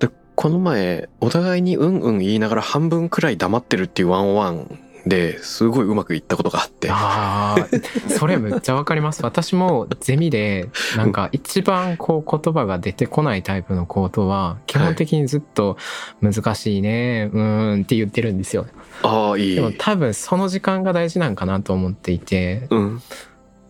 [0.00, 6.88] で、この前、お互いにうんうん言いながら半分くらい黙ってるっていうワンオンワンですごいうまくいったことがあって。
[6.90, 9.22] ああ、それめっちゃわかります。
[9.24, 15.76] 私もゼミで、なんか一番こう言葉が出てこないタイプのことは、基本的にずっと
[16.20, 18.66] 難しいね、うーんって言ってるんですよ。
[19.02, 19.60] ああ、いいで。
[19.60, 23.02] も多分その時間が大事なんかなと思っていて、うん。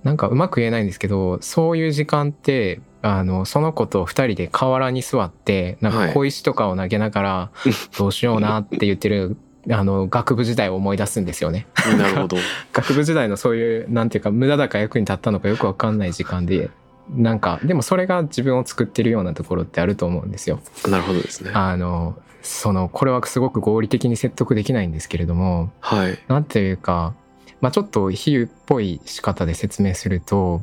[0.04, 7.50] なんかうまく言えないんですけど、そういう時間って、あの、その子と二人で河原に座って、なんはいか小石とかを投げながら、
[7.98, 9.36] どうしようなって言ってる、
[9.70, 11.66] あの、学部時代を思い出すんですよね。
[11.98, 12.36] なるほど。
[12.72, 16.70] 学部時代のそういう、なんていうか、無駄だか役に立ったのかよくわかんない時間で、
[17.10, 20.60] なんか、でもそれが自分を作ってるようなところってあると思うんですよ。
[20.88, 21.50] なるほどですね。
[21.54, 26.18] あの、その、これはすごく合理的に説得できないんですけれども、はい。
[26.28, 27.14] なんていうか、
[27.60, 30.62] まあちょっと比喩っぽい仕方で説明すると、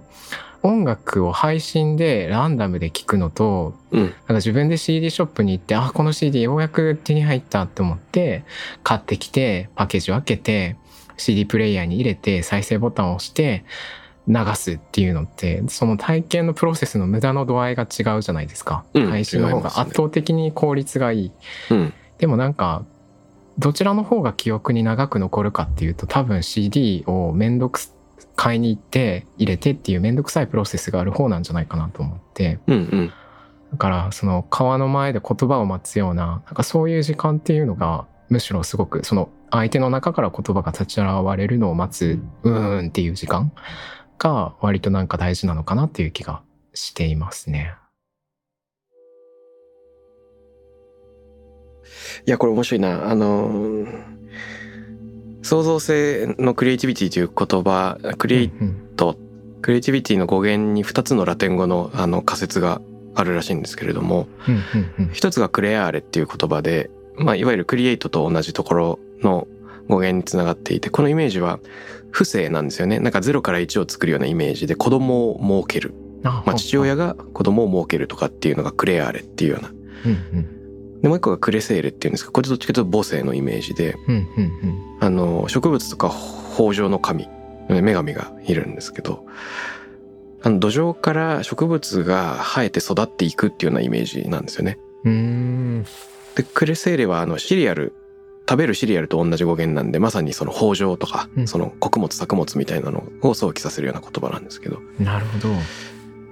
[0.66, 4.02] 音楽を配信でランダムで聴くのと、うん。
[4.02, 8.44] なんか自分で CD ショップに行って、あ、この CD ようやく手に入ったって思って、
[8.84, 10.76] 買ってきて、パッケージを開けて、
[11.18, 13.64] CD プレイヤーに入れて、再生ボタンを押して、
[14.28, 18.84] 流すっていうのって、その体験のプロセスの無駄の度合いが違うじゃないですか。
[18.94, 21.32] うん配信の方が圧倒的に効率がいい。
[21.70, 21.94] うん。
[22.18, 22.84] でもなんか、
[23.58, 27.95] どちらの方が記憶に長く残るかっていうと、多分 CD をめんどくす、
[28.36, 32.60] 買いに行って入れてっていうめんどくさいプロセスがある方なんじゃないかなと思って。
[32.68, 33.14] うんうん。
[33.72, 43.52] だから、その川の前で言葉を待つような、なんかそういう時間っていうのが、むしろすごく、その相手の中から言葉が立ち現れるのを待つ、うーんっていう時間
[44.18, 46.42] が割となんか大事なのかなっていう気が
[46.74, 47.74] していますね。
[52.26, 53.10] いや、これ面白いな。
[53.10, 54.16] あのー
[55.46, 59.16] 創造性のクリエイティビティという言葉、クリエイうんト、
[59.62, 62.82] クリエイティビティの語源に2つのラテン語のあの仮説が
[63.14, 69.48] あるらしいんですけれども、うんうんうん一つがクレアーレっていう言葉で、まあ、いわゆるクリエイトと同じところの
[69.88, 71.60] 語源につながっていて、このイメージは
[72.10, 72.98] 不正なんですよね。
[72.98, 75.94] なんか0から1を作るようなイメージで子供を設ける。
[76.24, 79.70] あまあ、父親が子供を設けるとかっていうのがクレアーレっていうような。
[79.70, 79.72] う
[80.10, 86.14] んうんで、もう一個がクレセーレっていうんですか、これどっちかというと母性のイメージで、うんうんうんあの、植物とか
[86.58, 87.28] 豊穣の神、
[87.70, 89.26] 女神がいるんですけど、
[90.42, 94.78] あの土壌から植物が生えて育っていくっていうようなイメージなんですよね。
[95.04, 95.86] うーん
[96.36, 97.94] で、クレセーレはあのシリアル、
[98.48, 104.82] 食べるシリアルと同じ語源なんで、まさにその豊穣とか、うんその穀物作物みたいなのを想起させるような言葉なんですけど。
[105.00, 105.50] なるほど。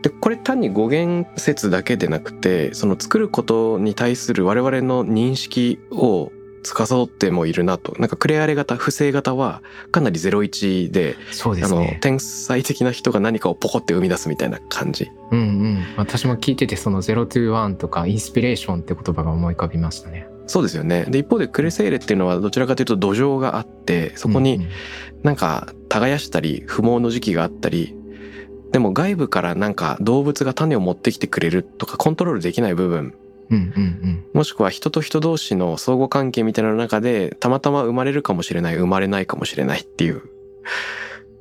[0.03, 6.31] で、これ単に語源説だけでなくて、その作ることに対する我々の認識を
[6.63, 11.85] 司ってもいるなとなんかクレアレ型不正型はかなり01でそうであの。
[12.01, 15.83] 天才的な人が何かをポコって生み出すみたいな感じうんうん。
[15.97, 20.27] 私も聞いててその0 to 1とかインスピレーションって言葉が思い浮かびましたね。
[20.45, 24.67] そうですよねで一方でクレセーレっていうのはどちらかというと土壌があってそこに
[25.23, 27.95] なんか耕したり不毛の時期があったり
[28.71, 33.15] でも外部からなんか動物が種を持ってきてくれるとかコントロールできない部分
[33.49, 40.23] うんうんもしくは人と人同士の相互関係みたいな中でたまたま生まれるかもしれない生まれないかもしれないっていう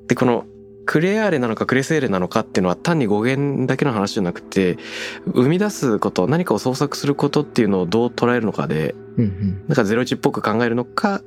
[0.08, 0.44] でこの
[0.84, 4.78] クレアーレなのかクレセーレなのかっていうのは単に語源だけの話じゃなくて
[5.26, 9.24] 生み出すこと何かを創作することっていうのをどう捉えるのかでうん。
[9.24, 11.22] うんなんかゼロ値っぽく考えるのか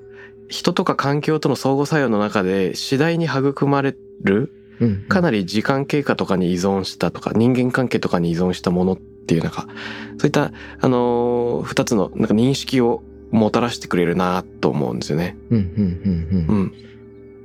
[0.49, 4.89] 人とか環境との相互作用の中で次第に育まれるうん。
[4.89, 9.67] うんかなり時間経過とかに依存したとか人間関係とかに依存したものっていうなんか
[10.17, 15.35] そういったあのー二つのなんか認識をもたらしてくれるなと思うんですよね。
[15.49, 16.57] うんうんうんうん。
[16.57, 16.73] うん。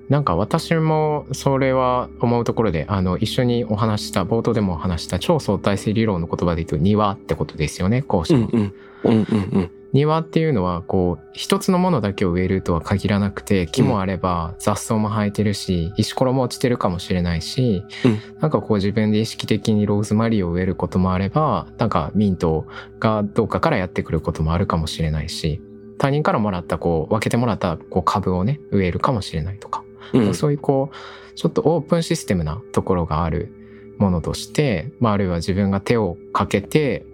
[0.09, 8.49] なんか私もそれは思うところであの一緒にお話しした冒頭でもお話した超相対性理論の言葉で言うと庭ってことですよね後者の。
[8.53, 8.75] うんうん。
[9.05, 9.71] うんうんうん。
[9.93, 18.41] 庭っていうのはこう一つのものだけを植えるとは限らなくて木もあれば雑草も生えてるし石ころも落ちてるかもしれないし、うん。
[18.41, 22.67] なんかこう自分で意識的にローズマリーを植えることもあればなんかミント
[23.01, 25.61] がどっかからやってくることもあるかもしれないし
[25.99, 30.35] 他人からもらったこう分けてもらったこう株をね植えるかもしれないとか、うん。
[30.35, 33.53] そういうこうちょっとオープンシステムなところがある
[33.99, 37.07] ものとして、まあ、あるいは自分が手をかけて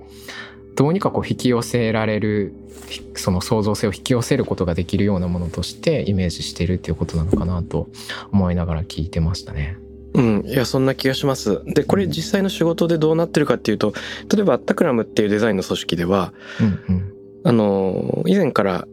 [0.77, 2.55] どうにかこう引き寄せられる
[2.89, 7.89] ひその創造性を引き寄せることができるようなものとしてイメージしているっていうことなのかなと
[8.31, 9.79] 思いながら聞いてましたね。
[10.15, 11.63] うん、いやそんな気がします。
[11.67, 13.93] でこれ実際の仕事でどうなってるかっていうと
[14.33, 17.13] 例えばアッタクラムっていうデザインの組織ではうんうん
[17.45, 18.89] あの以前から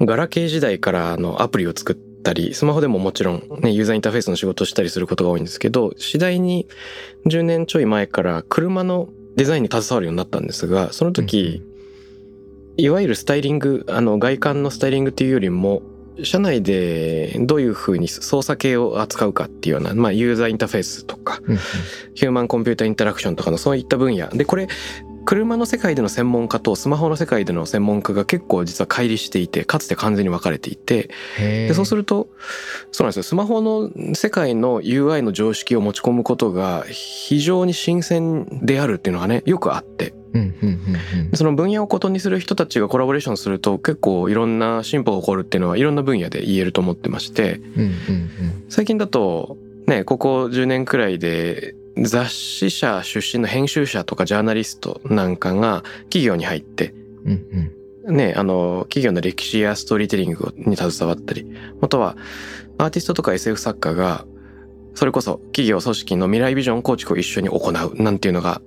[0.00, 6.66] ガラケー時代からあのアプリを作ったりスマホでももちろん、ね、ユーザーインターフェースの仕事をしたりすることが多いんですけど次第に
[7.26, 11.62] 10年ちょい前から車のデザインに携わるようになったんですがその時、
[12.76, 15.82] いわゆるスタイリングあの外観のスタイリングっていうよりも
[16.22, 21.60] 社内でどういうふうに操作系を扱うかっていうような、まあ、ユーザーインターフェースとかうんうん。
[22.14, 24.28] ヒューマンコンピューターインタラクションとかのそういった分野。
[24.30, 24.68] でこれ
[25.26, 32.28] 車の世界での専門家とスマホの世界での専門家が結構実は乖離していてかつて完全に分かれていてでそうすると
[32.92, 33.22] そうなんですよ。
[33.24, 40.14] スマホの世界の UI の常識を持ち込むことが非常に新鮮であるっていうのがねよくあって。
[41.32, 47.60] その分野を異にする人たちがコラボレーションすると結構いろんな進歩が起こるっていうのはいろんな分野で言えると思ってまして。
[48.68, 57.72] 最近だとねここ10年くらいで雑誌社出身の編集者とかジャーナリストなんかが企業に入ってうん
[58.06, 58.16] うん。
[58.16, 61.46] ねあの企業の歴史やストーリーテリングに携わったり
[61.80, 62.16] または
[62.78, 64.24] アーティストとか SF 作家が
[64.94, 68.60] それこそ企業組織の未来ビジョン構築を一緒に行うなんていうのが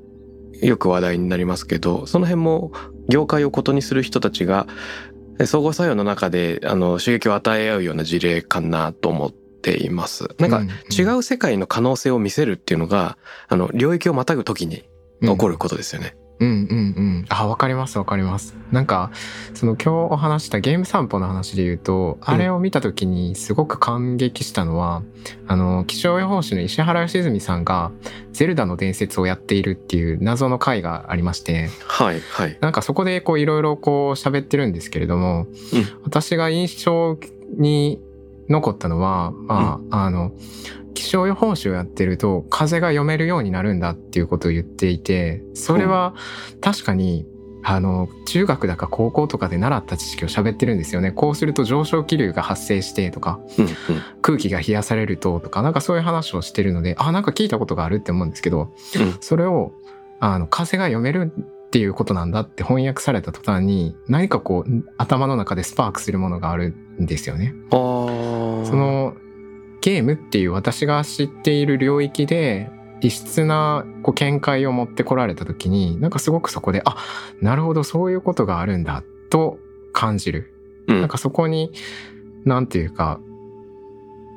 [0.61, 2.71] よく話題になりますけどその辺も
[3.07, 4.67] 業界を異にする人たちが
[5.39, 10.29] 相互作用の中であの刺激を与え合うような事例かなと思っています。
[10.39, 13.17] なんか違う世界の可能性を見せるっていうのが
[13.47, 14.83] あの領域をまたぐ時に
[15.21, 16.15] 起こることですよね。
[16.39, 16.53] うんうん
[16.97, 17.25] うん。
[17.27, 18.55] あ、わかりますわかります。
[18.71, 19.11] なんか、
[19.53, 25.03] その今日お話したゲーム散歩の話で言うと、あれを見た時にすごく感激したのは、
[25.47, 27.91] あの、気象予報士の石原良純さんが、
[28.31, 32.57] ゼルダの伝説をやっているっていう謎の回がありまして、はいはい。
[32.61, 35.45] なんかそこでこういろいろこう喋ってるんですけれども、
[36.05, 37.19] 私が印象
[37.57, 38.01] に
[38.49, 40.31] 残ったのは、まあ、あの、
[40.93, 46.13] 気象予報士をやってると風が読めるようになるんだっていうことを言っていて、それは
[46.59, 47.25] 確かに、
[47.63, 51.11] あの、中学だか高校とかで習った知識を喋ってるんですよね。
[51.11, 53.73] こうすると上昇気流が発生してとか、うんうん。
[54.21, 59.17] 空気が冷やされるととか、なんかそういう話をしてるので、あ、なんか聞いたことがあるって思うんですけど、うん。
[59.19, 59.73] それを、
[60.19, 67.53] あの、風が読めるっていうことなんだって翻訳された途端に、何かこう、頭の中でスパークするものがあるんですよね。
[67.71, 69.15] その、
[69.81, 72.69] ゲームっていう私が知っている領域で、
[73.01, 76.97] 異質なこう見解を持ってこられた時に、なんかすごくそこで、あ、
[77.41, 79.57] なるほど、そういうことがあるんだ、と
[79.93, 80.53] 感じる。
[80.87, 81.71] うんなんかそこに、
[82.45, 83.19] なんていうか、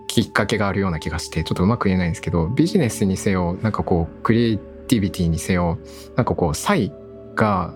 [0.06, 5.78] きっかけがあるような気がして、ちょっとうまく言えないんですけど、ビジネスにせよ、なんかこう、クリエイティビティにせよ、
[6.16, 6.92] なんかこう、差異
[7.34, 7.74] が、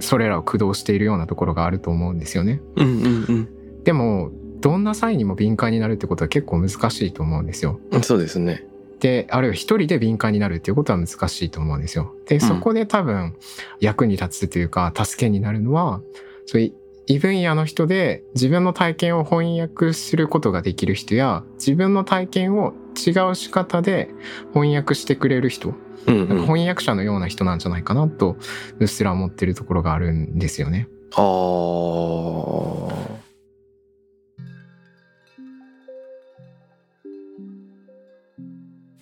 [0.00, 2.60] それらを駆動しているようなところがあると思うんですよね。
[2.76, 3.48] うんうん
[3.84, 4.30] でも、
[4.60, 7.80] どんな際にも敏感になるってことは結構難しいと思うんですよ。
[7.90, 8.02] うん。
[8.02, 8.66] そうですね。
[9.00, 12.14] で、あるいは一人で敏感になるっていうことは難しいと思うんですよ。
[12.26, 13.36] で、そこで多分
[13.80, 16.00] 役に立つというか、助けになるのは、
[16.46, 16.72] そういう
[17.06, 24.08] 異分野の人で自分の体験を翻訳することができる人や自分の体験を違う仕方で
[24.54, 25.74] 翻訳してくれる人、
[26.06, 28.36] うんうん、翻訳者のような人なんじゃないかなと
[28.78, 30.88] うっすら思ってるところがあるんですよね。
[31.16, 31.20] あ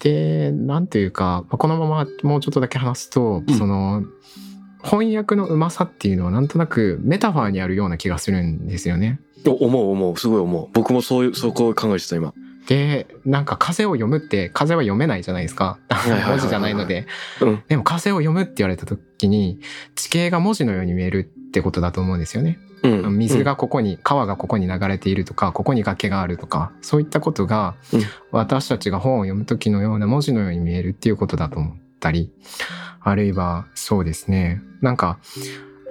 [0.02, 4.02] で、なんていうか、まあこのままもうちょっとだけ話すと、うんその、
[4.82, 9.20] 翻訳のうまさっていうのはなんとなくメタファーにあるような気がするんですよね。
[9.46, 12.32] お思う思うすごい思う僕もそういうそこを考えてた今
[12.66, 15.78] で、なんか風を読むって、風は読めないじゃないですか。
[16.28, 17.06] 文字じゃないので。
[17.40, 19.60] うんでも風を読むって言われた時に、
[19.94, 22.58] 地形が文字のように見えるってことだと思うんですよね。
[22.82, 23.18] うん。
[23.18, 32.30] 水がここに、川がここに流れているとか、ここに崖があるとか、そういったことがうん、私たちが本を読む時のような文字のように見えるっていうことだと思ったり、
[33.00, 35.18] あるいはそうですね、なんか、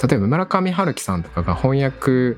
[0.07, 2.37] 例えば村上春樹さんとかが翻訳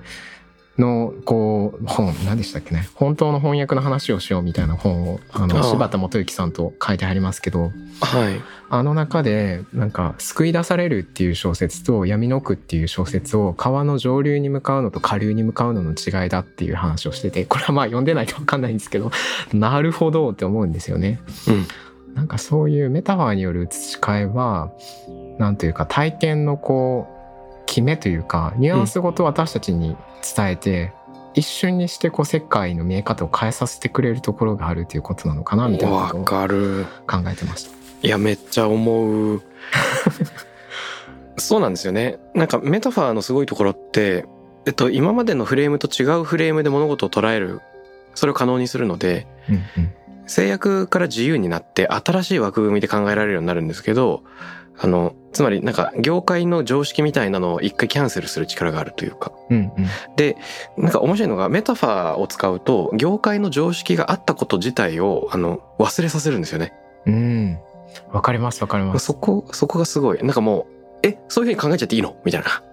[0.78, 2.88] のこう本何でしたっけね？
[2.96, 7.72] 本当の翻訳の話をしようみたいな本をあの柴田元幸さんと書いてありますけど
[8.02, 8.42] はい。
[8.70, 19.12] あの中でなんか救い出されるっていう小説と闇の句っていう小説を川の上流に向かうのと下流に向かうのの違いだっていう話をしてて これはまあ読んでないと分かんないんですけど
[19.54, 21.20] なるほどって思うんですよね。
[21.48, 21.66] うん。
[22.16, 24.72] なんかそういうメタファーによる写し替えは
[25.38, 27.13] なんというか体験のこう
[27.66, 29.96] 決めというかニュアンスごと私たちに
[30.36, 30.94] 伝えて、
[31.34, 36.86] 一瞬にしてこう世界の見え方を変えさせてくれるところがあるということなのかなみたいなことわをかる。
[37.08, 37.72] 考えてました。
[38.06, 39.42] いやめっちゃ思う。
[41.38, 42.20] そうなんですよね。
[42.36, 44.26] なんかメタファーのすごいところって
[44.66, 47.62] えっと今までのフレームと違うフレームで物事を捉える
[48.14, 49.94] それを可能にするのでうんうん。
[50.26, 54.24] 制約から自由になって新しい枠組みで考えられるようになるんですけど
[54.78, 59.32] あのつまりなんか業界の常識みたいなのを一回キャンセルする力があるというか。
[59.50, 59.88] うんうん。
[60.16, 60.38] で
[60.78, 66.74] なんか面白いのがメタファーを使うと業界の常識があったこと自体をあの忘れさせるんですよね。
[67.06, 67.60] うん。
[68.12, 69.06] わかりますわかります。
[69.06, 70.20] そこそこがすごい。
[70.20, 70.68] なんかも
[71.04, 72.16] うえそういうふうに考えちゃっていいの？
[72.26, 72.64] みたいな。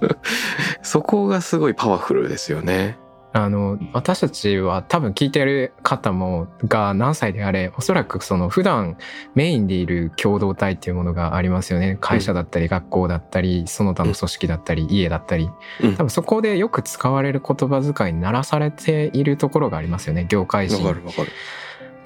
[0.82, 2.96] そこがすごいパワフルですよね
[3.36, 8.96] あの、私たちは多分聞いてる方も、が何歳であれ、おそらくその普段
[9.34, 11.98] メインでいる共同体っていうものがありますよね。
[12.00, 15.50] 会社だったり、学校だったり、その他の組織だったり、家だったり。
[15.82, 20.26] うん多分そこでよく使われる言葉遣いにならされているところがありますよね。
[20.28, 20.82] 業界人。
[20.82, 21.28] わかるわかる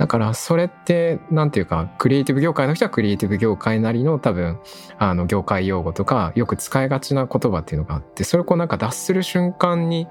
[0.01, 4.59] だからそれってなんていうかクリエイティブ業界の人はクリエイティブ業界なりの多分
[4.99, 10.07] あの業界用語とかよく使いがちな言葉っていうのがあってそれをこうなんか脱する瞬間に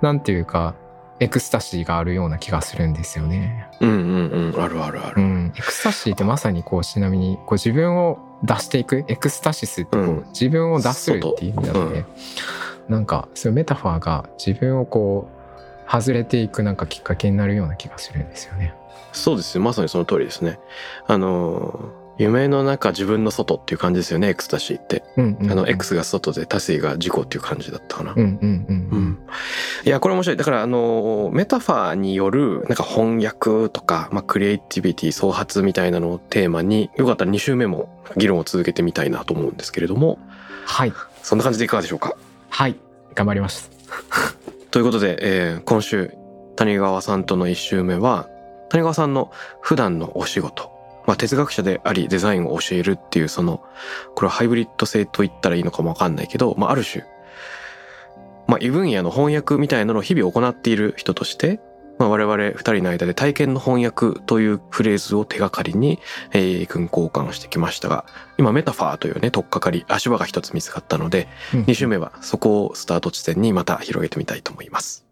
[0.00, 0.76] なんていうか
[1.18, 3.68] エクスタシーがあるような気がするんですよね。
[3.80, 4.62] うんうんうん。
[4.62, 10.24] あるあるある、うん、エクスタシーってまさにこうちなみにこう自分を脱していくエクスタシスってこう、うん。
[10.28, 12.04] 自分を脱するっていう意味なので、
[12.88, 18.74] なんかそういうメタファーが自分をこう外れていくなんかきっかけになるような気がするんですよね。
[19.12, 20.58] そうですよまさにその通りですね。
[21.06, 25.52] あの夢の中自分の外っていう感じですよねエクスタシーって、うんうんうん。
[25.52, 29.02] あの X が外でタシーが自己っていう感じだったかな、うんうんうんううん。
[29.12, 29.18] ん
[29.84, 30.36] いやこれ面白い。
[30.36, 40.18] だからあのメタファーによるなんか翻訳とか、まあ、クリエイティビティ創発みたいなのをテーマによかったら2週目も議論を続けてみたいなと思うんですけれども。
[40.66, 40.92] はい。
[41.22, 42.14] そんな感じでいかがでしょうか？
[42.50, 42.76] はい。
[43.14, 43.70] 頑張ります。
[44.70, 46.12] ということで、えー今週
[46.56, 48.28] 谷川さんとの1週目は
[48.72, 50.70] 谷川さんの普段のお仕事、
[51.06, 53.62] まあ、哲学者でありデザインを教えるっていうその
[54.14, 57.04] これはハイブリッド性と言ったらいいのかもわかんないけど、まあ、ある種、
[58.46, 61.60] まあ、異分野の翻訳みたいなのを日々行っている人として、
[61.98, 65.98] まあ、我々2人の間で体験の翻訳というフレーズを手がかりに、
[66.32, 68.06] えー、意見交換してきましたが
[68.38, 75.11] 今メタファーというね取っかかり足場が一つ見つかったのでうん2週目はそこをスタート地点にまた広げてみたいと思います。